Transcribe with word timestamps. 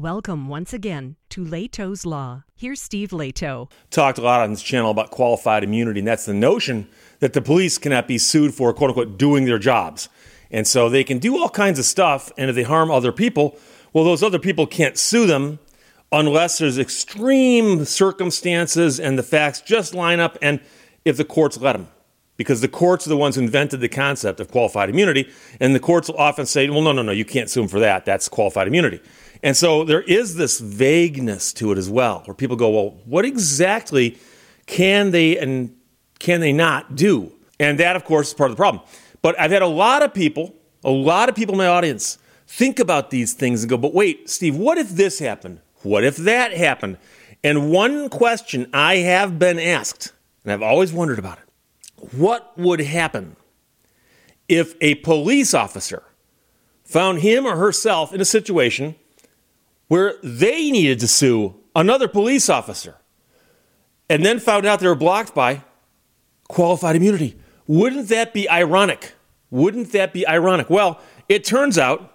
Welcome 0.00 0.48
once 0.48 0.72
again 0.72 1.16
to 1.28 1.44
Lehto's 1.44 2.06
Law. 2.06 2.44
Here's 2.56 2.80
Steve 2.80 3.10
Lehto. 3.10 3.70
Talked 3.90 4.16
a 4.16 4.22
lot 4.22 4.40
on 4.40 4.48
this 4.48 4.62
channel 4.62 4.90
about 4.90 5.10
qualified 5.10 5.62
immunity, 5.62 6.00
and 6.00 6.08
that's 6.08 6.24
the 6.24 6.32
notion 6.32 6.88
that 7.18 7.34
the 7.34 7.42
police 7.42 7.76
cannot 7.76 8.08
be 8.08 8.16
sued 8.16 8.54
for 8.54 8.72
quote 8.72 8.88
unquote 8.88 9.18
doing 9.18 9.44
their 9.44 9.58
jobs. 9.58 10.08
And 10.50 10.66
so 10.66 10.88
they 10.88 11.04
can 11.04 11.18
do 11.18 11.36
all 11.36 11.50
kinds 11.50 11.78
of 11.78 11.84
stuff, 11.84 12.32
and 12.38 12.48
if 12.48 12.56
they 12.56 12.62
harm 12.62 12.90
other 12.90 13.12
people, 13.12 13.58
well, 13.92 14.04
those 14.04 14.22
other 14.22 14.38
people 14.38 14.66
can't 14.66 14.96
sue 14.96 15.26
them 15.26 15.58
unless 16.10 16.56
there's 16.56 16.78
extreme 16.78 17.84
circumstances 17.84 18.98
and 18.98 19.18
the 19.18 19.22
facts 19.22 19.60
just 19.60 19.94
line 19.94 20.18
up, 20.18 20.38
and 20.40 20.60
if 21.04 21.18
the 21.18 21.26
courts 21.26 21.58
let 21.58 21.74
them 21.74 21.88
because 22.40 22.62
the 22.62 22.68
courts 22.68 23.06
are 23.06 23.10
the 23.10 23.18
ones 23.18 23.36
who 23.36 23.42
invented 23.42 23.82
the 23.82 23.88
concept 23.90 24.40
of 24.40 24.50
qualified 24.50 24.88
immunity, 24.88 25.30
and 25.60 25.74
the 25.74 25.78
courts 25.78 26.08
will 26.08 26.16
often 26.16 26.46
say, 26.46 26.70
well, 26.70 26.80
no, 26.80 26.90
no, 26.90 27.02
no, 27.02 27.12
you 27.12 27.22
can't 27.22 27.50
sue 27.50 27.60
them 27.60 27.68
for 27.68 27.80
that. 27.80 28.06
That's 28.06 28.30
qualified 28.30 28.66
immunity. 28.66 28.98
And 29.42 29.56
so 29.56 29.84
there 29.84 30.02
is 30.02 30.34
this 30.34 30.60
vagueness 30.60 31.52
to 31.54 31.72
it 31.72 31.78
as 31.78 31.88
well, 31.88 32.22
where 32.26 32.34
people 32.34 32.56
go, 32.56 32.70
well, 32.70 32.98
what 33.04 33.24
exactly 33.24 34.18
can 34.66 35.10
they 35.10 35.38
and 35.38 35.74
can 36.18 36.40
they 36.40 36.52
not 36.52 36.94
do? 36.96 37.32
And 37.58 37.78
that, 37.78 37.96
of 37.96 38.04
course, 38.04 38.28
is 38.28 38.34
part 38.34 38.50
of 38.50 38.56
the 38.56 38.60
problem. 38.60 38.82
But 39.22 39.38
I've 39.38 39.50
had 39.50 39.62
a 39.62 39.66
lot 39.66 40.02
of 40.02 40.12
people, 40.12 40.54
a 40.84 40.90
lot 40.90 41.28
of 41.28 41.34
people 41.34 41.54
in 41.54 41.58
my 41.58 41.66
audience, 41.66 42.18
think 42.46 42.78
about 42.78 43.10
these 43.10 43.32
things 43.32 43.62
and 43.62 43.70
go, 43.70 43.76
but 43.76 43.94
wait, 43.94 44.28
Steve, 44.28 44.56
what 44.56 44.78
if 44.78 44.90
this 44.90 45.18
happened? 45.18 45.60
What 45.82 46.04
if 46.04 46.16
that 46.16 46.52
happened? 46.52 46.98
And 47.42 47.70
one 47.70 48.10
question 48.10 48.68
I 48.72 48.96
have 48.96 49.38
been 49.38 49.58
asked, 49.58 50.12
and 50.44 50.52
I've 50.52 50.62
always 50.62 50.92
wondered 50.92 51.18
about 51.18 51.38
it 51.38 51.44
what 52.12 52.56
would 52.58 52.80
happen 52.80 53.36
if 54.48 54.74
a 54.80 54.96
police 54.96 55.54
officer 55.54 56.02
found 56.82 57.20
him 57.20 57.46
or 57.46 57.56
herself 57.56 58.12
in 58.12 58.20
a 58.20 58.24
situation 58.24 58.94
where 59.90 60.14
they 60.22 60.70
needed 60.70 61.00
to 61.00 61.08
sue 61.08 61.52
another 61.74 62.06
police 62.06 62.48
officer 62.48 62.94
and 64.08 64.24
then 64.24 64.38
found 64.38 64.64
out 64.64 64.78
they 64.78 64.86
were 64.86 64.94
blocked 64.94 65.34
by 65.34 65.64
qualified 66.48 66.94
immunity? 66.94 67.36
Wouldn't 67.66 68.06
that 68.06 68.32
be 68.32 68.48
ironic? 68.48 69.14
Wouldn't 69.50 69.90
that 69.90 70.12
be 70.12 70.24
ironic? 70.28 70.70
Well, 70.70 71.00
it 71.28 71.42
turns 71.42 71.76
out 71.76 72.14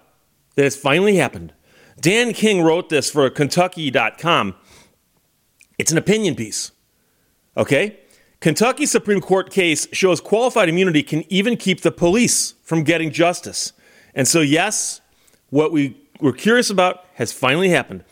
that 0.56 0.64
it's 0.64 0.78
finally 0.78 1.18
happened. 1.18 1.52
Dan 2.00 2.32
King 2.32 2.62
wrote 2.62 2.88
this 2.88 3.12
for 3.12 3.30
Kentucky.com. 3.30 4.56
It's 5.78 5.92
an 5.92 5.98
opinion 5.98 6.36
piece. 6.36 6.72
Okay? 7.58 8.00
Kentucky 8.40 8.86
Supreme 8.86 9.20
Court 9.20 9.52
case 9.52 9.86
shows 9.92 10.22
qualified 10.22 10.70
immunity 10.70 11.04
can 11.04 11.26
even 11.30 11.58
keep 11.58 11.82
the 11.82 11.92
police 11.92 12.54
from 12.64 12.84
getting 12.84 13.12
justice. 13.12 13.74
And 14.14 14.30
so, 14.30 14.40
yes, 14.40 15.02
what 15.50 15.74
we 15.74 16.05
were 16.20 16.34
curious 16.34 16.70
about 16.70 17.06
has 17.16 17.32
finally 17.32 17.70
happened. 17.70 18.04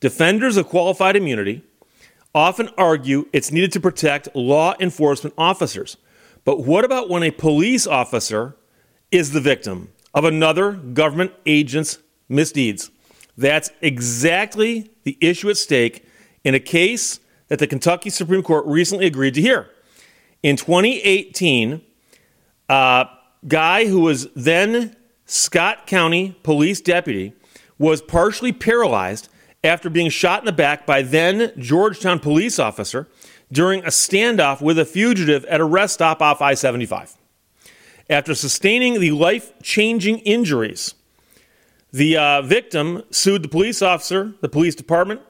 Defenders 0.00 0.56
of 0.56 0.68
qualified 0.68 1.16
immunity 1.16 1.62
often 2.34 2.68
argue 2.76 3.28
it's 3.32 3.52
needed 3.52 3.72
to 3.72 3.80
protect 3.80 4.34
law 4.34 4.74
enforcement 4.80 5.34
officers. 5.36 5.96
But 6.44 6.64
what 6.64 6.84
about 6.84 7.08
when 7.08 7.22
a 7.22 7.30
police 7.30 7.86
officer 7.86 8.56
is 9.10 9.32
the 9.32 9.40
victim 9.40 9.90
of 10.14 10.24
another 10.24 10.72
government 10.72 11.32
agent's 11.46 11.98
misdeeds? 12.28 12.90
That's 13.36 13.70
exactly 13.80 14.90
the 15.04 15.16
issue 15.20 15.50
at 15.50 15.56
stake 15.56 16.06
in 16.44 16.54
a 16.54 16.60
case 16.60 17.20
that 17.48 17.58
the 17.58 17.66
Kentucky 17.66 18.10
Supreme 18.10 18.42
Court 18.42 18.66
recently 18.66 19.06
agreed 19.06 19.34
to 19.34 19.40
hear. 19.40 19.70
In 20.42 20.56
2018, 20.56 21.82
a 22.68 22.72
uh, 22.72 23.04
guy 23.46 23.86
who 23.86 24.00
was 24.00 24.28
then 24.34 24.96
Scott 25.26 25.86
County 25.86 26.36
police 26.42 26.80
deputy 26.80 27.34
was 27.82 28.00
partially 28.00 28.52
paralyzed 28.52 29.28
after 29.64 29.90
being 29.90 30.08
shot 30.08 30.38
in 30.38 30.46
the 30.46 30.52
back 30.52 30.86
by 30.86 31.02
then 31.02 31.52
Georgetown 31.58 32.20
police 32.20 32.60
officer 32.60 33.08
during 33.50 33.80
a 33.80 33.88
standoff 33.88 34.62
with 34.62 34.78
a 34.78 34.84
fugitive 34.84 35.44
at 35.46 35.60
a 35.60 35.64
rest 35.64 35.94
stop 35.94 36.22
off 36.22 36.40
I 36.40 36.54
75. 36.54 37.16
After 38.08 38.36
sustaining 38.36 39.00
the 39.00 39.10
life 39.10 39.52
changing 39.64 40.18
injuries, 40.20 40.94
the 41.92 42.16
uh, 42.16 42.42
victim 42.42 43.02
sued 43.10 43.42
the 43.42 43.48
police 43.48 43.82
officer, 43.82 44.32
the 44.40 44.48
police 44.48 44.76
department, 44.76 45.20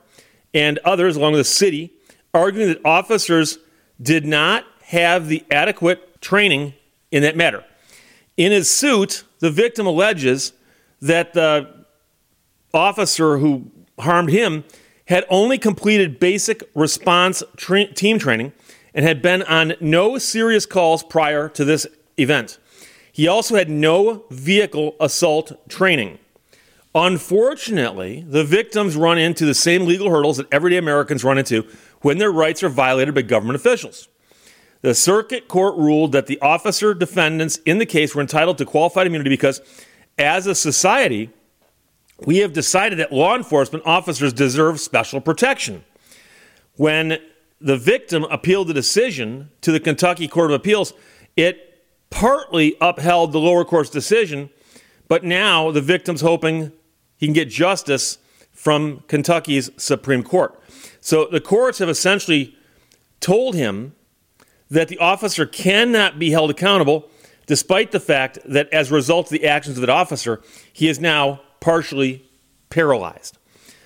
and 0.52 0.78
others 0.84 1.16
along 1.16 1.32
with 1.32 1.40
the 1.40 1.44
city, 1.44 1.90
arguing 2.34 2.68
that 2.68 2.84
officers 2.84 3.58
did 4.00 4.26
not 4.26 4.66
have 4.84 5.28
the 5.28 5.42
adequate 5.50 6.20
training 6.20 6.74
in 7.10 7.22
that 7.22 7.34
matter. 7.34 7.64
In 8.36 8.52
his 8.52 8.68
suit, 8.68 9.24
the 9.38 9.50
victim 9.50 9.86
alleges 9.86 10.52
that 11.00 11.32
the 11.32 11.81
officer 12.74 13.38
who 13.38 13.70
harmed 13.98 14.30
him 14.30 14.64
had 15.06 15.24
only 15.28 15.58
completed 15.58 16.18
basic 16.18 16.62
response 16.74 17.42
tra- 17.56 17.92
team 17.92 18.18
training 18.18 18.52
and 18.94 19.04
had 19.04 19.22
been 19.22 19.42
on 19.42 19.74
no 19.80 20.18
serious 20.18 20.66
calls 20.66 21.02
prior 21.02 21.48
to 21.48 21.64
this 21.64 21.86
event. 22.16 22.58
He 23.12 23.28
also 23.28 23.56
had 23.56 23.68
no 23.68 24.24
vehicle 24.30 24.96
assault 25.00 25.68
training. 25.68 26.18
Unfortunately, 26.94 28.24
the 28.28 28.44
victims 28.44 28.96
run 28.96 29.18
into 29.18 29.46
the 29.46 29.54
same 29.54 29.86
legal 29.86 30.10
hurdles 30.10 30.36
that 30.36 30.46
everyday 30.52 30.76
Americans 30.76 31.24
run 31.24 31.38
into 31.38 31.66
when 32.00 32.18
their 32.18 32.30
rights 32.30 32.62
are 32.62 32.68
violated 32.68 33.14
by 33.14 33.22
government 33.22 33.56
officials. 33.56 34.08
The 34.82 34.94
circuit 34.94 35.48
court 35.48 35.76
ruled 35.76 36.12
that 36.12 36.26
the 36.26 36.40
officer 36.40 36.92
defendants 36.92 37.58
in 37.64 37.78
the 37.78 37.86
case 37.86 38.14
were 38.14 38.20
entitled 38.20 38.58
to 38.58 38.66
qualified 38.66 39.06
immunity 39.06 39.30
because, 39.30 39.60
as 40.18 40.46
a 40.46 40.54
society, 40.54 41.30
we 42.26 42.38
have 42.38 42.52
decided 42.52 42.98
that 42.98 43.12
law 43.12 43.36
enforcement 43.36 43.84
officers 43.86 44.32
deserve 44.32 44.80
special 44.80 45.20
protection. 45.20 45.84
When 46.76 47.18
the 47.60 47.76
victim 47.76 48.24
appealed 48.24 48.68
the 48.68 48.74
decision 48.74 49.50
to 49.60 49.72
the 49.72 49.80
Kentucky 49.80 50.28
Court 50.28 50.50
of 50.50 50.54
Appeals, 50.54 50.92
it 51.36 51.82
partly 52.10 52.76
upheld 52.80 53.32
the 53.32 53.38
lower 53.38 53.64
court's 53.64 53.90
decision, 53.90 54.50
but 55.08 55.24
now 55.24 55.70
the 55.70 55.80
victim's 55.80 56.20
hoping 56.20 56.72
he 57.16 57.26
can 57.26 57.32
get 57.32 57.48
justice 57.48 58.18
from 58.52 59.02
Kentucky's 59.08 59.70
Supreme 59.76 60.22
Court. 60.22 60.60
So 61.00 61.26
the 61.26 61.40
courts 61.40 61.78
have 61.78 61.88
essentially 61.88 62.56
told 63.20 63.54
him 63.54 63.94
that 64.70 64.88
the 64.88 64.98
officer 64.98 65.46
cannot 65.46 66.18
be 66.18 66.30
held 66.30 66.50
accountable 66.50 67.08
despite 67.46 67.90
the 67.90 68.00
fact 68.00 68.38
that 68.44 68.68
as 68.72 68.90
a 68.90 68.94
result 68.94 69.26
of 69.26 69.32
the 69.32 69.46
actions 69.46 69.76
of 69.76 69.80
that 69.80 69.90
officer, 69.90 70.40
he 70.72 70.88
is 70.88 71.00
now 71.00 71.40
partially 71.62 72.28
paralyzed. 72.70 73.38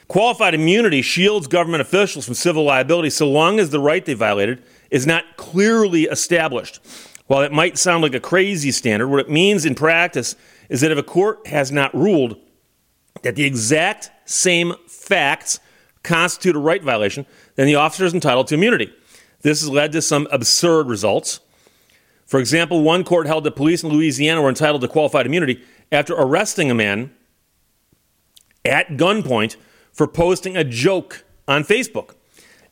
Qualified 0.08 0.54
immunity 0.54 1.02
shields 1.02 1.46
government 1.46 1.82
officials 1.82 2.24
from 2.24 2.34
civil 2.34 2.64
liability 2.64 3.10
so 3.10 3.30
long 3.30 3.60
as 3.60 3.70
the 3.70 3.78
right 3.78 4.04
they 4.04 4.14
violated 4.14 4.62
is 4.90 5.06
not 5.06 5.36
clearly 5.36 6.04
established. 6.04 6.80
While 7.26 7.42
it 7.42 7.52
might 7.52 7.76
sound 7.76 8.02
like 8.02 8.14
a 8.14 8.20
crazy 8.20 8.70
standard, 8.70 9.08
what 9.08 9.20
it 9.20 9.30
means 9.30 9.66
in 9.66 9.74
practice 9.74 10.36
is 10.68 10.80
that 10.80 10.90
if 10.90 10.96
a 10.98 11.02
court 11.02 11.46
has 11.48 11.70
not 11.70 11.94
ruled 11.94 12.38
that 13.22 13.36
the 13.36 13.44
exact 13.44 14.10
same 14.24 14.74
facts 14.86 15.60
constitute 16.02 16.56
a 16.56 16.60
right 16.60 16.82
violation, 16.82 17.26
then 17.56 17.66
the 17.66 17.74
officer 17.74 18.04
is 18.04 18.14
entitled 18.14 18.46
to 18.46 18.54
immunity. 18.54 18.92
This 19.42 19.60
has 19.60 19.68
led 19.68 19.92
to 19.92 20.00
some 20.00 20.28
absurd 20.30 20.86
results. 20.86 21.40
For 22.24 22.40
example, 22.40 22.82
one 22.82 23.04
court 23.04 23.26
held 23.26 23.44
that 23.44 23.56
police 23.56 23.82
in 23.82 23.90
Louisiana 23.90 24.40
were 24.40 24.48
entitled 24.48 24.82
to 24.82 24.88
qualified 24.88 25.26
immunity 25.26 25.62
after 25.92 26.14
arresting 26.14 26.70
a 26.70 26.74
man 26.74 27.12
at 28.66 28.90
gunpoint 28.90 29.56
for 29.92 30.06
posting 30.06 30.56
a 30.56 30.64
joke 30.64 31.24
on 31.48 31.64
Facebook. 31.64 32.14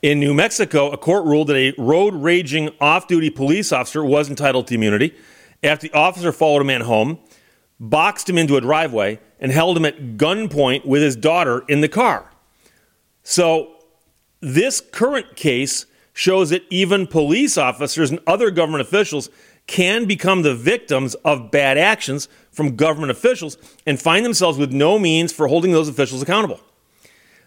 In 0.03 0.21
New 0.21 0.35
Mexico, 0.35 0.91
a 0.91 0.99
court 0.99 1.25
ruled 1.25 1.49
that 1.49 1.57
a 1.57 1.73
road 1.79 2.15
raging 2.15 2.71
off 2.81 3.09
duty 3.09 3.31
police 3.31 3.73
officer 3.73 4.05
was 4.05 4.29
entitled 4.29 4.67
to 4.67 4.75
immunity 4.75 5.15
after 5.63 5.89
the 5.89 5.95
officer 5.95 6.31
followed 6.31 6.61
a 6.61 6.65
man 6.65 6.83
home, 6.83 7.19
boxed 7.81 8.29
him 8.29 8.37
into 8.37 8.57
a 8.57 8.61
driveway, 8.61 9.19
and 9.41 9.51
held 9.51 9.77
him 9.77 9.85
at 9.85 10.17
gunpoint 10.17 10.85
with 10.85 11.03
his 11.03 11.17
daughter 11.17 11.65
in 11.69 11.81
the 11.81 11.89
car. 11.89 12.31
So, 13.23 13.71
this 14.41 14.83
current 14.83 15.37
case 15.37 15.87
shows 16.13 16.51
that 16.51 16.63
even 16.69 17.07
police 17.07 17.57
officers 17.57 18.11
and 18.11 18.21
other 18.27 18.51
government 18.51 18.83
officials 18.83 19.31
can 19.67 20.05
become 20.05 20.43
the 20.43 20.55
victims 20.55 21.15
of 21.25 21.51
bad 21.51 21.79
actions 21.79 22.29
from 22.53 22.77
government 22.77 23.11
officials 23.11 23.57
and 23.87 24.01
find 24.01 24.25
themselves 24.25 24.59
with 24.59 24.73
no 24.73 24.99
means 24.99 25.33
for 25.33 25.49
holding 25.49 25.73
those 25.73 25.89
officials 25.89 26.23
accountable. 26.23 26.61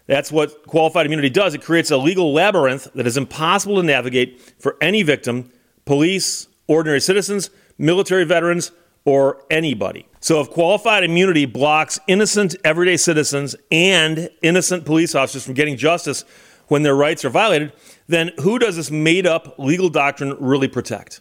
That's 0.06 0.32
what 0.32 0.66
qualified 0.66 1.06
immunity 1.06 1.30
does. 1.30 1.54
It 1.54 1.62
creates 1.62 1.90
a 1.90 1.96
legal 1.96 2.32
labyrinth 2.32 2.88
that 2.94 3.06
is 3.06 3.16
impossible 3.16 3.76
to 3.76 3.82
navigate 3.82 4.40
for 4.58 4.76
any 4.80 5.02
victim, 5.02 5.50
police, 5.84 6.48
ordinary 6.66 7.00
citizens, 7.00 7.50
military 7.76 8.24
veterans, 8.24 8.72
or 9.04 9.44
anybody. 9.50 10.06
So, 10.20 10.40
if 10.40 10.50
qualified 10.50 11.04
immunity 11.04 11.46
blocks 11.46 11.98
innocent 12.08 12.56
everyday 12.64 12.96
citizens 12.96 13.54
and 13.70 14.28
innocent 14.42 14.84
police 14.84 15.14
officers 15.14 15.44
from 15.44 15.54
getting 15.54 15.76
justice 15.76 16.24
when 16.66 16.82
their 16.82 16.94
rights 16.94 17.24
are 17.24 17.30
violated, 17.30 17.72
then 18.08 18.32
who 18.40 18.58
does 18.58 18.76
this 18.76 18.90
made 18.90 19.26
up 19.26 19.58
legal 19.58 19.88
doctrine 19.88 20.36
really 20.40 20.68
protect? 20.68 21.20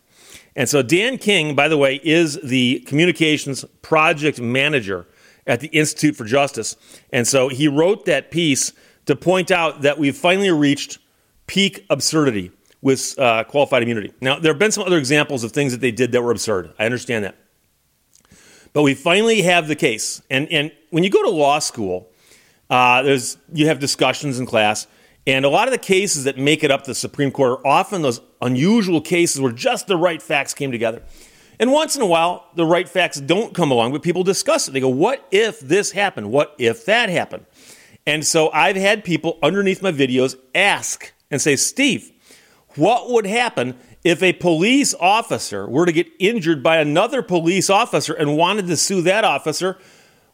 And 0.57 0.67
so 0.67 0.81
Dan 0.81 1.19
King, 1.19 1.55
by 1.55 1.67
the 1.67 1.77
way, 1.77 2.01
is 2.03 2.39
the 2.41 2.79
communications 2.79 3.63
project 3.83 4.41
manager 4.41 5.05
at 5.45 5.61
the 5.61 5.67
Institute 5.67 6.15
for 6.15 6.25
Justice. 6.25 6.75
And 7.13 7.27
so 7.27 7.47
he 7.47 7.67
wrote 7.67 8.05
that 8.05 8.31
piece 8.31 8.73
to 9.05 9.15
point 9.15 9.51
out 9.51 9.83
that 9.83 9.99
we've 9.99 10.17
finally 10.17 10.51
reached 10.51 10.97
peak 11.45 11.85
absurdity 11.91 12.51
with 12.81 13.17
uh, 13.19 13.43
qualified 13.43 13.83
immunity. 13.83 14.11
Now, 14.19 14.39
there 14.39 14.51
have 14.51 14.59
been 14.59 14.71
some 14.71 14.83
other 14.83 14.97
examples 14.97 15.43
of 15.43 15.51
things 15.51 15.71
that 15.71 15.79
they 15.79 15.91
did 15.91 16.11
that 16.11 16.21
were 16.23 16.31
absurd. 16.31 16.73
I 16.79 16.85
understand 16.85 17.23
that. 17.23 17.35
But 18.73 18.81
we 18.81 18.95
finally 18.95 19.43
have 19.43 19.67
the 19.67 19.75
case. 19.75 20.21
And, 20.29 20.51
and 20.51 20.71
when 20.89 21.03
you 21.03 21.09
go 21.09 21.23
to 21.23 21.29
law 21.29 21.59
school, 21.59 22.09
uh, 22.69 23.03
there's, 23.03 23.37
you 23.53 23.67
have 23.67 23.79
discussions 23.79 24.39
in 24.39 24.45
class. 24.47 24.87
And 25.27 25.43
a 25.43 25.49
lot 25.49 25.67
of 25.67 25.73
the 25.73 25.77
cases 25.77 26.23
that 26.23 26.37
make 26.37 26.63
it 26.63 26.71
up 26.71 26.83
to 26.83 26.91
the 26.91 26.95
Supreme 26.95 27.31
Court 27.31 27.59
are 27.59 27.67
often 27.67 28.01
those 28.01 28.21
unusual 28.41 29.01
cases 29.01 29.41
where 29.41 29.51
just 29.51 29.87
the 29.87 29.97
right 29.97 30.21
facts 30.21 30.53
came 30.53 30.71
together. 30.71 31.03
And 31.59 31.73
once 31.73 31.97
in 31.97 32.01
a 32.01 32.05
while, 32.05 32.45
the 32.55 32.65
right 32.65 32.87
facts 32.87 33.19
don't 33.19 33.53
come 33.53 33.69
along, 33.69 33.91
but 33.91 34.01
people 34.03 34.23
discuss 34.23 34.67
it. 34.67 34.71
They 34.71 34.79
go, 34.79 34.87
What 34.87 35.27
if 35.29 35.59
this 35.59 35.91
happened? 35.91 36.31
What 36.31 36.55
if 36.57 36.85
that 36.85 37.09
happened? 37.09 37.45
And 38.05 38.25
so 38.25 38.49
I've 38.51 38.77
had 38.77 39.03
people 39.03 39.37
underneath 39.43 39.81
my 39.81 39.91
videos 39.91 40.37
ask 40.55 41.11
and 41.29 41.41
say, 41.41 41.57
Steve, 41.57 42.09
what 42.75 43.11
would 43.11 43.25
happen 43.25 43.75
if 44.05 44.23
a 44.23 44.31
police 44.31 44.95
officer 44.97 45.67
were 45.67 45.85
to 45.85 45.91
get 45.91 46.07
injured 46.19 46.63
by 46.63 46.77
another 46.77 47.21
police 47.21 47.69
officer 47.69 48.13
and 48.13 48.37
wanted 48.37 48.67
to 48.67 48.77
sue 48.77 49.01
that 49.01 49.25
officer? 49.25 49.77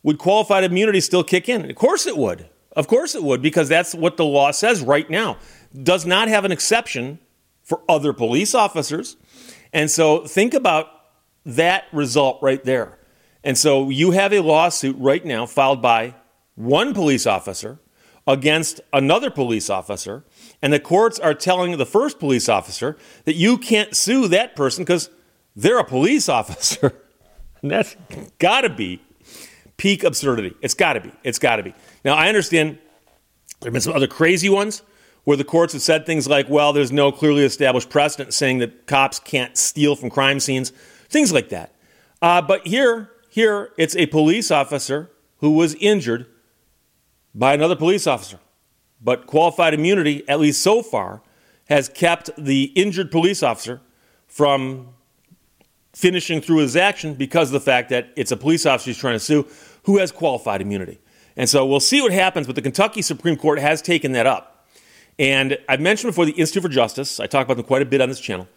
Would 0.03 0.19
qualified 0.19 0.63
immunity 0.65 0.99
still 0.99 1.23
kick 1.23 1.49
in? 1.49 1.67
Of 1.67 1.75
course 1.75 2.05
it 2.05 2.15
would. 2.15 2.47
Of 2.75 2.87
course 2.87 3.15
it 3.15 3.23
would, 3.23 3.41
because 3.41 3.69
that's 3.69 3.93
what 3.93 4.17
the 4.17 4.25
law 4.25 4.51
says 4.51 4.81
right 4.81 5.09
now. 5.09 5.37
Does 5.81 6.05
not 6.05 6.27
have 6.27 6.45
an 6.45 6.51
exception 6.51 7.19
for 7.61 7.81
other 7.87 8.13
police 8.13 8.53
officers. 8.53 9.15
And 9.71 9.89
so 9.89 10.25
think 10.25 10.53
about 10.53 10.87
that 11.45 11.85
result 11.91 12.39
right 12.41 12.63
there. 12.63 12.97
And 13.43 13.57
so 13.57 13.89
you 13.89 14.11
have 14.11 14.33
a 14.33 14.39
lawsuit 14.39 14.95
right 14.97 15.23
now 15.23 15.45
filed 15.45 15.81
by 15.81 16.15
one 16.55 16.93
police 16.93 17.27
officer 17.27 17.79
against 18.25 18.79
another 18.93 19.29
police 19.29 19.69
officer, 19.69 20.23
and 20.61 20.71
the 20.71 20.79
courts 20.79 21.19
are 21.19 21.33
telling 21.33 21.77
the 21.77 21.85
first 21.85 22.19
police 22.19 22.47
officer 22.47 22.97
that 23.25 23.35
you 23.35 23.57
can't 23.57 23.95
sue 23.95 24.29
that 24.29 24.55
person 24.55 24.83
because 24.83 25.09
they're 25.55 25.79
a 25.79 25.83
police 25.83 26.29
officer. 26.39 26.93
and 27.61 27.71
that's 27.71 27.95
got 28.39 28.61
to 28.61 28.69
be 28.69 29.01
peak 29.83 30.05
absurdity. 30.05 30.55
It's 30.61 30.73
got 30.73 30.93
to 30.93 31.01
be. 31.01 31.11
It's 31.25 31.39
got 31.39 31.57
to 31.57 31.63
be. 31.63 31.75
Now, 32.05 32.13
I 32.13 32.29
understand 32.29 32.77
there 33.59 33.67
have 33.67 33.73
been 33.73 33.81
some 33.81 33.93
other 33.93 34.07
crazy 34.07 34.47
ones 34.47 34.81
where 35.25 35.35
the 35.35 35.43
courts 35.43 35.73
have 35.73 35.81
said 35.81 36.05
things 36.05 36.25
like, 36.25 36.47
well, 36.47 36.71
there's 36.71 36.93
no 36.93 37.11
clearly 37.11 37.43
established 37.43 37.89
precedent 37.89 38.33
saying 38.33 38.59
that 38.59 38.87
cops 38.87 39.19
can't 39.19 39.57
steal 39.57 39.97
from 39.97 40.09
crime 40.09 40.39
scenes 40.39 40.71
things 41.09 41.33
like 41.33 41.49
that. 41.49 41.75
Uh, 42.21 42.41
but 42.41 42.65
here, 42.65 43.11
here, 43.29 43.71
it's 43.77 43.93
a 43.97 44.05
police 44.05 44.51
officer 44.51 45.11
who 45.39 45.51
was 45.51 45.75
injured 45.75 46.27
by 47.35 47.53
another 47.53 47.75
police 47.75 48.07
officer. 48.07 48.39
But 49.01 49.27
qualified 49.27 49.73
immunity, 49.73 50.27
at 50.29 50.39
least 50.39 50.61
so 50.61 50.81
far, 50.81 51.21
has 51.67 51.89
kept 51.89 52.29
the 52.37 52.71
injured 52.75 53.11
police 53.11 53.43
officer 53.43 53.81
from 54.27 54.93
finishing 55.93 56.41
through 56.41 56.57
his 56.57 56.75
action 56.75 57.13
because 57.13 57.49
of 57.49 57.53
the 57.53 57.59
fact 57.59 57.89
that 57.89 58.11
it's 58.15 58.31
a 58.31 58.37
police 58.37 58.65
officer 58.65 58.89
he's 58.89 58.97
trying 58.97 59.15
to 59.15 59.19
sue 59.19 59.45
who 59.83 59.97
has 59.97 60.11
qualified 60.11 60.61
immunity. 60.61 60.99
And 61.35 61.49
so 61.49 61.65
we'll 61.65 61.79
see 61.79 62.01
what 62.01 62.11
happens, 62.11 62.47
but 62.47 62.55
the 62.55 62.61
Kentucky 62.61 63.01
Supreme 63.01 63.35
Court 63.35 63.59
has 63.59 63.81
taken 63.81 64.11
that 64.13 64.27
up. 64.27 64.67
And 65.19 65.57
I've 65.69 65.81
mentioned 65.81 66.11
before 66.11 66.25
the 66.25 66.31
Institute 66.33 66.63
for 66.63 66.69
Justice, 66.69 67.19
I 67.19 67.27
talk 67.27 67.45
about 67.45 67.57
them 67.57 67.65
quite 67.65 67.81
a 67.81 67.85
bit 67.85 68.01
on 68.01 68.09
this 68.09 68.19
channel. 68.19 68.47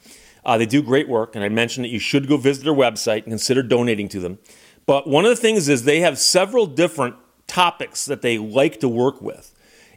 Uh, 0.44 0.56
they 0.56 0.67
do 0.67 0.82
great 0.82 1.08
work, 1.08 1.34
and 1.34 1.44
I 1.44 1.49
mentioned 1.49 1.84
that 1.84 1.90
you 1.90 1.99
should 1.99 2.28
go 2.28 2.37
visit 2.37 2.64
their 2.64 2.75
website 2.75 3.25
and 3.25 3.26
consider 3.26 3.62
donating 3.62 4.08
to 4.11 4.20
them. 4.20 4.38
But 4.87 5.08
one 5.08 5.25
of 5.25 5.31
the 5.31 5.37
things 5.37 5.69
is 5.69 5.82
they 5.82 6.00
have 6.00 6.19
several 6.19 6.67
different 6.67 7.17
topics 7.46 8.05
that 8.05 8.23
they 8.23 8.38
like 8.38 8.81
to 8.81 8.88
work 8.88 9.20
with. 9.20 9.52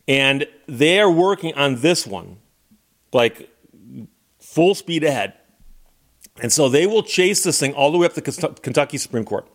And 0.07 0.47
they 0.67 0.99
are 0.99 1.11
working 1.11 1.53
on 1.53 1.81
this 1.81 2.07
one 2.07 2.37
like 3.13 3.49
full 4.39 4.73
speed 4.75 5.03
ahead. 5.03 5.33
And 6.41 6.51
so 6.51 6.69
they 6.69 6.87
will 6.87 7.03
chase 7.03 7.43
this 7.43 7.59
thing 7.59 7.73
all 7.73 7.91
the 7.91 7.97
way 7.97 8.05
up 8.05 8.13
to 8.13 8.21
the 8.21 8.59
Kentucky 8.61 8.97
Supreme 8.97 9.25
Court. 9.25 9.47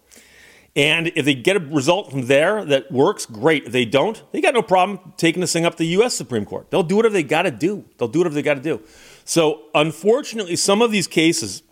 And 0.76 1.12
if 1.14 1.24
they 1.24 1.34
get 1.34 1.56
a 1.56 1.60
result 1.60 2.10
from 2.10 2.26
there 2.26 2.64
that 2.64 2.90
works, 2.90 3.26
great. 3.26 3.66
If 3.66 3.72
they 3.72 3.84
don't, 3.84 4.20
they 4.32 4.40
got 4.40 4.54
no 4.54 4.62
problem 4.62 5.12
taking 5.16 5.40
this 5.40 5.52
thing 5.52 5.64
up 5.64 5.74
to 5.74 5.78
the 5.78 5.86
U.S. 5.88 6.14
Supreme 6.14 6.44
Court. 6.44 6.70
They'll 6.70 6.82
do 6.82 6.96
whatever 6.96 7.12
they 7.12 7.22
got 7.22 7.42
to 7.42 7.52
do. 7.52 7.84
They'll 7.96 8.08
do 8.08 8.18
whatever 8.20 8.34
they 8.34 8.42
got 8.42 8.54
to 8.54 8.60
do. 8.60 8.82
So, 9.24 9.66
unfortunately, 9.74 10.56
some 10.56 10.82
of 10.82 10.90
these 10.90 11.06
cases 11.06 11.62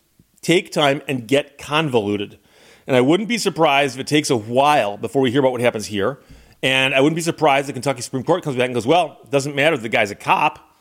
take 0.41 0.71
time 0.71 1.03
and 1.09 1.27
get 1.27 1.59
convoluted. 1.59 2.39
And 2.87 2.97
I 2.97 3.01
wouldn't 3.01 3.29
be 3.29 3.39
surprised 3.39 3.97
if 3.97 4.01
it 4.01 4.07
takes 4.07 4.31
a 4.31 4.37
while 4.37 4.97
before 4.97 5.21
we 5.21 5.31
hear 5.31 5.41
about 5.41 5.53
what 5.53 5.61
happens 5.61 5.87
here. 5.87 6.21
And 6.63 6.95
I 6.95 7.01
wouldn't 7.01 7.17
be 7.17 7.23
surprised 7.23 7.65
if 7.65 7.67
the 7.69 7.73
Kentucky 7.73 8.03
Supreme 8.03 8.23
Court 8.23 8.45
comes 8.45 8.57
back 8.57 8.67
and 8.67 8.75
goes, 8.75 8.87
well, 8.87 9.19
it 9.25 9.31
doesn't 9.31 9.57
matter 9.57 9.75
if 9.75 9.83
the 9.83 9.89
guy's 9.89 10.13
a 10.13 10.15
cop, 10.15 10.77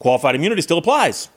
qualified 0.00 0.34
immunity 0.34 0.62
still 0.62 0.78
applies. 0.78 1.28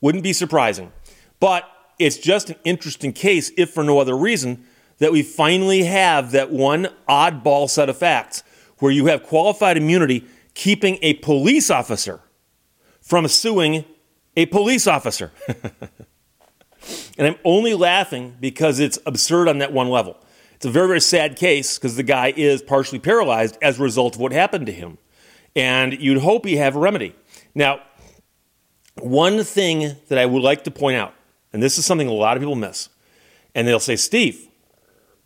Wouldn't 0.00 0.24
be 0.24 0.32
surprising. 0.32 0.90
But 1.38 1.64
it's 1.98 2.16
just 2.16 2.50
an 2.50 2.56
interesting 2.64 3.12
case, 3.12 3.50
if 3.58 3.70
for 3.70 3.84
no 3.84 3.98
other 3.98 4.16
reason, 4.16 4.64
that 4.98 5.12
we 5.12 5.22
finally 5.22 5.84
have 5.84 6.32
that 6.32 6.50
one 6.50 6.88
oddball 7.08 7.68
set 7.68 7.88
of 7.88 7.96
facts 7.96 8.42
where 8.78 8.92
you 8.92 9.06
have 9.06 9.22
qualified 9.22 9.76
immunity 9.76 10.24
keeping 10.54 10.98
a 11.02 11.14
police 11.14 11.70
officer 11.70 12.20
from 13.00 13.26
suing 13.28 13.84
a 14.36 14.46
police 14.46 14.86
officer. 14.86 15.32
and 17.18 17.26
I'm 17.26 17.36
only 17.44 17.74
laughing 17.74 18.36
because 18.40 18.80
it's 18.80 18.98
absurd 19.06 19.48
on 19.48 19.58
that 19.58 19.72
one 19.72 19.88
level. 19.88 20.16
It's 20.54 20.66
a 20.66 20.70
very, 20.70 20.88
very 20.88 21.00
sad 21.00 21.36
case 21.36 21.78
because 21.78 21.96
the 21.96 22.02
guy 22.02 22.32
is 22.36 22.62
partially 22.62 22.98
paralyzed 22.98 23.56
as 23.62 23.78
a 23.78 23.82
result 23.82 24.16
of 24.16 24.20
what 24.20 24.32
happened 24.32 24.66
to 24.66 24.72
him. 24.72 24.98
And 25.54 25.92
you'd 26.00 26.18
hope 26.18 26.44
he 26.44 26.56
have 26.56 26.76
a 26.76 26.80
remedy. 26.80 27.14
Now, 27.54 27.80
one 28.96 29.44
thing 29.44 29.96
that 30.08 30.18
I 30.18 30.26
would 30.26 30.42
like 30.42 30.64
to 30.64 30.70
point 30.70 30.96
out, 30.96 31.14
and 31.52 31.62
this 31.62 31.78
is 31.78 31.86
something 31.86 32.08
a 32.08 32.12
lot 32.12 32.36
of 32.36 32.40
people 32.40 32.56
miss, 32.56 32.88
and 33.54 33.66
they'll 33.66 33.80
say, 33.80 33.96
Steve, 33.96 34.47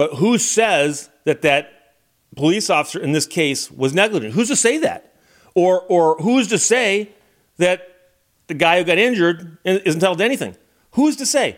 but 0.02 0.14
who 0.14 0.36
says 0.36 1.10
that 1.26 1.42
that 1.42 1.94
police 2.34 2.68
officer 2.70 2.98
in 2.98 3.12
this 3.12 3.24
case 3.24 3.70
was 3.70 3.94
negligent? 3.94 4.34
Who's 4.34 4.48
to 4.48 4.56
say 4.56 4.78
that? 4.78 5.14
Or, 5.54 5.82
or 5.82 6.16
who's 6.16 6.48
to 6.48 6.58
say 6.58 7.10
that 7.58 7.86
the 8.48 8.54
guy 8.54 8.78
who 8.78 8.84
got 8.84 8.98
injured 8.98 9.58
is 9.64 9.94
entitled 9.94 10.18
to 10.18 10.24
anything. 10.24 10.56
Who's 10.94 11.14
to 11.18 11.24
say? 11.24 11.56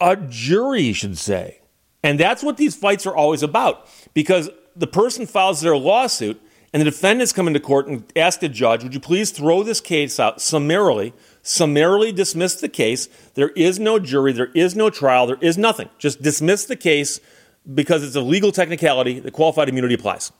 A 0.00 0.16
jury 0.16 0.94
should 0.94 1.18
say. 1.18 1.60
And 2.02 2.18
that's 2.18 2.42
what 2.42 2.56
these 2.56 2.74
fights 2.74 3.04
are 3.04 3.14
always 3.14 3.42
about 3.42 3.86
because 4.14 4.48
the 4.74 4.86
person 4.86 5.26
files 5.26 5.60
their 5.60 5.76
lawsuit 5.76 6.40
and 6.72 6.80
the 6.80 6.84
defendants 6.84 7.34
come 7.34 7.48
into 7.48 7.60
court 7.60 7.86
and 7.86 8.10
ask 8.16 8.40
the 8.40 8.48
judge, 8.48 8.82
would 8.82 8.94
you 8.94 9.00
please 9.00 9.30
throw 9.30 9.62
this 9.62 9.82
case 9.82 10.18
out 10.18 10.40
summarily, 10.40 11.12
summarily 11.42 12.12
dismiss 12.12 12.54
the 12.54 12.68
case. 12.70 13.10
There 13.34 13.50
is 13.50 13.78
no 13.78 13.98
jury, 13.98 14.32
there 14.32 14.52
is 14.54 14.74
no 14.74 14.88
trial, 14.88 15.26
there 15.26 15.38
is 15.42 15.58
nothing. 15.58 15.90
Just 15.98 16.22
dismiss 16.22 16.64
the 16.64 16.76
case 16.76 17.20
because 17.74 18.02
it's 18.02 18.16
a 18.16 18.20
legal 18.20 18.52
technicality 18.52 19.20
that 19.20 19.32
qualified 19.32 19.68
immunity 19.68 19.94
applies. 19.94 20.32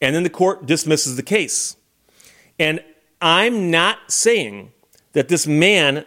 And 0.00 0.14
then 0.14 0.22
the 0.22 0.30
court 0.30 0.66
dismisses 0.66 1.16
the 1.16 1.22
case. 1.22 1.76
And 2.58 2.80
I'm 3.20 3.70
not 3.70 4.10
saying 4.10 4.72
that 5.12 5.28
this 5.28 5.46
man 5.46 6.04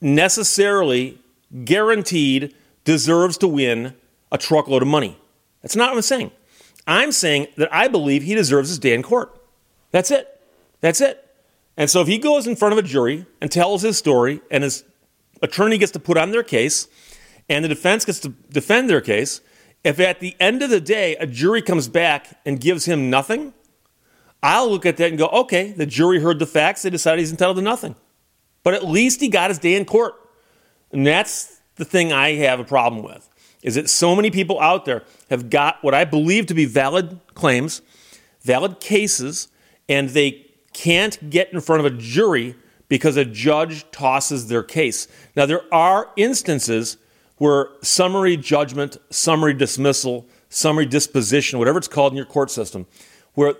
necessarily 0.00 1.18
guaranteed 1.64 2.54
deserves 2.84 3.36
to 3.38 3.48
win 3.48 3.94
a 4.30 4.38
truckload 4.38 4.82
of 4.82 4.88
money. 4.88 5.18
That's 5.62 5.76
not 5.76 5.90
what 5.90 5.96
I'm 5.96 6.02
saying. 6.02 6.30
I'm 6.86 7.12
saying 7.12 7.48
that 7.56 7.72
I 7.72 7.88
believe 7.88 8.22
he 8.22 8.34
deserves 8.34 8.68
his 8.68 8.78
day 8.78 8.94
in 8.94 9.02
court. 9.02 9.38
That's 9.90 10.10
it. 10.10 10.40
That's 10.80 11.00
it. 11.00 11.24
And 11.76 11.90
so 11.90 12.00
if 12.00 12.08
he 12.08 12.18
goes 12.18 12.46
in 12.46 12.56
front 12.56 12.72
of 12.72 12.78
a 12.78 12.82
jury 12.82 13.26
and 13.40 13.50
tells 13.50 13.82
his 13.82 13.98
story 13.98 14.40
and 14.50 14.64
his 14.64 14.84
attorney 15.42 15.78
gets 15.78 15.92
to 15.92 16.00
put 16.00 16.16
on 16.16 16.30
their 16.30 16.42
case 16.42 16.88
and 17.48 17.64
the 17.64 17.68
defense 17.68 18.04
gets 18.04 18.20
to 18.20 18.30
defend 18.50 18.90
their 18.90 19.00
case, 19.00 19.40
if 19.84 20.00
at 20.00 20.20
the 20.20 20.36
end 20.40 20.62
of 20.62 20.70
the 20.70 20.80
day 20.80 21.16
a 21.16 21.26
jury 21.26 21.62
comes 21.62 21.88
back 21.88 22.38
and 22.44 22.60
gives 22.60 22.84
him 22.84 23.10
nothing, 23.10 23.54
I'll 24.42 24.70
look 24.70 24.86
at 24.86 24.96
that 24.98 25.08
and 25.08 25.18
go, 25.18 25.28
okay, 25.28 25.72
the 25.72 25.86
jury 25.86 26.20
heard 26.20 26.38
the 26.38 26.46
facts. 26.46 26.82
They 26.82 26.90
decided 26.90 27.20
he's 27.20 27.30
entitled 27.30 27.56
to 27.56 27.62
nothing. 27.62 27.96
But 28.62 28.74
at 28.74 28.84
least 28.84 29.20
he 29.20 29.28
got 29.28 29.50
his 29.50 29.58
day 29.58 29.74
in 29.74 29.84
court. 29.84 30.14
And 30.92 31.06
that's 31.06 31.60
the 31.76 31.84
thing 31.84 32.12
I 32.12 32.34
have 32.34 32.60
a 32.60 32.64
problem 32.64 33.02
with. 33.02 33.28
Is 33.62 33.74
that 33.74 33.90
so 33.90 34.14
many 34.14 34.30
people 34.30 34.60
out 34.60 34.84
there 34.84 35.02
have 35.30 35.50
got 35.50 35.82
what 35.82 35.94
I 35.94 36.04
believe 36.04 36.46
to 36.46 36.54
be 36.54 36.64
valid 36.64 37.18
claims, 37.34 37.82
valid 38.42 38.78
cases, 38.78 39.48
and 39.88 40.10
they 40.10 40.46
can't 40.72 41.30
get 41.30 41.52
in 41.52 41.60
front 41.60 41.84
of 41.84 41.92
a 41.92 41.96
jury 41.96 42.54
because 42.88 43.16
a 43.16 43.24
judge 43.24 43.90
tosses 43.90 44.48
their 44.48 44.62
case. 44.62 45.08
Now, 45.34 45.46
there 45.46 45.62
are 45.74 46.10
instances 46.16 46.96
where 47.38 47.68
summary 47.82 48.36
judgment, 48.36 48.96
summary 49.10 49.54
dismissal, 49.54 50.26
summary 50.48 50.86
disposition, 50.86 51.58
whatever 51.58 51.78
it's 51.78 51.88
called 51.88 52.12
in 52.12 52.16
your 52.16 52.26
court 52.26 52.50
system, 52.50 52.86
where 53.34 53.54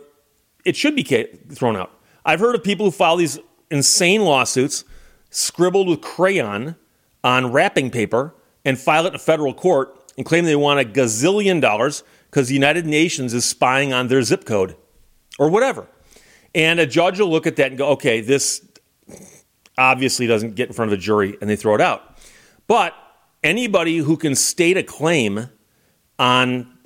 it 0.64 0.76
should 0.76 0.94
be 0.94 1.02
thrown 1.02 1.76
out. 1.76 1.92
I've 2.24 2.40
heard 2.40 2.54
of 2.54 2.62
people 2.62 2.86
who 2.86 2.92
file 2.92 3.16
these 3.16 3.38
insane 3.70 4.22
lawsuits 4.22 4.84
scribbled 5.30 5.88
with 5.88 6.00
crayon 6.00 6.76
on 7.22 7.52
wrapping 7.52 7.90
paper 7.90 8.34
and 8.64 8.78
file 8.78 9.06
it 9.06 9.10
in 9.10 9.14
a 9.14 9.18
federal 9.18 9.54
court 9.54 10.12
and 10.16 10.26
claim 10.26 10.44
they 10.44 10.56
want 10.56 10.80
a 10.80 10.84
gazillion 10.84 11.60
dollars 11.60 12.02
because 12.30 12.48
the 12.48 12.54
United 12.54 12.86
Nations 12.86 13.32
is 13.32 13.44
spying 13.44 13.92
on 13.92 14.08
their 14.08 14.22
zip 14.22 14.44
code 14.44 14.76
or 15.38 15.48
whatever. 15.48 15.86
And 16.54 16.80
a 16.80 16.86
judge 16.86 17.20
will 17.20 17.30
look 17.30 17.46
at 17.46 17.56
that 17.56 17.68
and 17.68 17.78
go, 17.78 17.90
okay, 17.90 18.20
this 18.20 18.66
obviously 19.76 20.26
doesn't 20.26 20.54
get 20.54 20.68
in 20.68 20.74
front 20.74 20.92
of 20.92 20.98
a 20.98 21.00
jury 21.00 21.36
and 21.40 21.48
they 21.48 21.56
throw 21.56 21.74
it 21.74 21.80
out. 21.80 22.18
But 22.66 22.94
anybody 23.42 23.98
who 23.98 24.16
can 24.16 24.34
state 24.34 24.76
a 24.76 24.82
claim 24.82 25.48
on 26.18 26.78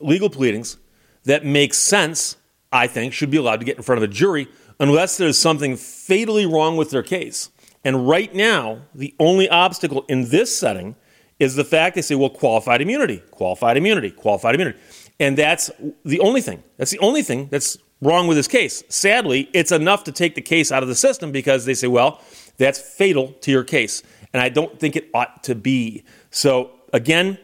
legal 0.00 0.30
pleadings 0.30 0.76
that 1.24 1.44
makes 1.44 1.78
sense, 1.78 2.36
I 2.72 2.86
think, 2.86 3.12
should 3.12 3.30
be 3.30 3.36
allowed 3.36 3.60
to 3.60 3.66
get 3.66 3.76
in 3.76 3.82
front 3.82 4.02
of 4.02 4.08
a 4.08 4.12
jury 4.12 4.48
unless 4.78 5.16
there's 5.16 5.38
something 5.38 5.76
fatally 5.76 6.46
wrong 6.46 6.76
with 6.76 6.90
their 6.90 7.02
case. 7.02 7.50
And 7.84 8.08
right 8.08 8.34
now, 8.34 8.82
the 8.94 9.14
only 9.18 9.48
obstacle 9.48 10.04
in 10.08 10.28
this 10.28 10.56
setting 10.56 10.96
is 11.38 11.54
the 11.54 11.64
fact 11.64 11.96
they 11.96 12.02
say, 12.02 12.14
well, 12.14 12.30
qualified 12.30 12.82
immunity, 12.82 13.22
qualified 13.30 13.76
immunity, 13.76 14.10
qualified 14.10 14.54
immunity. 14.54 14.78
And 15.18 15.36
that's 15.36 15.70
the 16.04 16.20
only 16.20 16.40
thing. 16.40 16.62
That's 16.76 16.90
the 16.90 16.98
only 16.98 17.22
thing 17.22 17.48
that's 17.50 17.78
wrong 18.02 18.26
with 18.26 18.36
this 18.36 18.48
case. 18.48 18.82
Sadly, 18.88 19.48
it's 19.52 19.72
enough 19.72 20.04
to 20.04 20.12
take 20.12 20.34
the 20.34 20.42
case 20.42 20.72
out 20.72 20.82
of 20.82 20.88
the 20.88 20.94
system 20.94 21.32
because 21.32 21.64
they 21.64 21.74
say, 21.74 21.88
well, 21.88 22.20
that's 22.56 22.78
fatal 22.78 23.32
to 23.40 23.50
your 23.50 23.64
case. 23.64 24.02
And 24.32 24.40
I 24.42 24.48
don't 24.48 24.78
think 24.78 24.96
it 24.96 25.08
ought 25.12 25.42
to 25.44 25.54
be. 25.54 26.04
So, 26.30 26.70
again, 26.92 27.38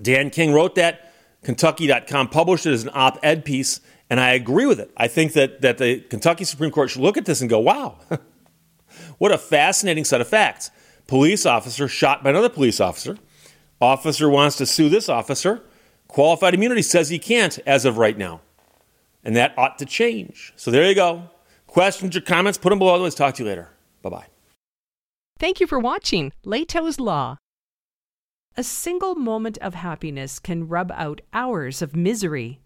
Dan 0.00 0.30
King 0.30 0.52
wrote 0.52 0.74
that. 0.76 1.12
Kentucky.com 1.42 2.28
published 2.28 2.66
it 2.66 2.72
as 2.72 2.84
an 2.84 2.90
op 2.94 3.18
ed 3.22 3.44
piece. 3.44 3.80
And 4.10 4.20
I 4.20 4.32
agree 4.32 4.66
with 4.66 4.80
it. 4.80 4.90
I 4.96 5.08
think 5.08 5.32
that, 5.34 5.60
that 5.60 5.78
the 5.78 6.00
Kentucky 6.00 6.44
Supreme 6.44 6.70
Court 6.70 6.90
should 6.90 7.02
look 7.02 7.16
at 7.16 7.26
this 7.26 7.40
and 7.40 7.50
go, 7.50 7.58
wow, 7.58 7.98
what 9.18 9.32
a 9.32 9.38
fascinating 9.38 10.04
set 10.04 10.20
of 10.20 10.28
facts. 10.28 10.70
Police 11.06 11.46
officer 11.46 11.88
shot 11.88 12.22
by 12.22 12.30
another 12.30 12.48
police 12.48 12.80
officer. 12.80 13.18
Officer 13.80 14.28
wants 14.28 14.56
to 14.56 14.66
sue 14.66 14.88
this 14.88 15.08
officer. 15.08 15.62
Qualified 16.08 16.54
immunity 16.54 16.82
says 16.82 17.08
he 17.08 17.18
can't 17.18 17.58
as 17.66 17.84
of 17.84 17.98
right 17.98 18.16
now. 18.16 18.40
And 19.24 19.36
that 19.36 19.52
ought 19.58 19.78
to 19.78 19.84
change. 19.84 20.52
So 20.56 20.70
there 20.70 20.86
you 20.86 20.94
go. 20.94 21.30
Questions 21.66 22.16
or 22.16 22.20
comments, 22.20 22.58
put 22.58 22.70
them 22.70 22.78
below. 22.78 22.94
Otherwise, 22.94 23.14
talk 23.14 23.34
to 23.34 23.42
you 23.42 23.48
later. 23.48 23.70
Bye 24.02 24.10
bye. 24.10 24.37
Thank 25.40 25.60
you 25.60 25.68
for 25.68 25.78
watching 25.78 26.32
Lehto's 26.44 26.98
Law. 26.98 27.36
A 28.56 28.64
single 28.64 29.14
moment 29.14 29.56
of 29.58 29.74
happiness 29.74 30.40
can 30.40 30.66
rub 30.66 30.90
out 30.90 31.20
hours 31.32 31.80
of 31.80 31.94
misery. 31.94 32.60